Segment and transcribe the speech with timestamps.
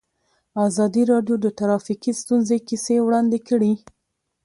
[0.67, 3.73] ازادي راډیو د ټرافیکي ستونزې کیسې وړاندې کړي.